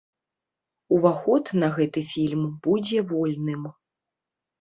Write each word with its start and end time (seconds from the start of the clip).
Уваход 0.95 1.51
на 1.63 1.69
гэты 1.75 2.03
фільм 2.13 2.41
будзе 2.69 2.99
вольным. 3.13 3.69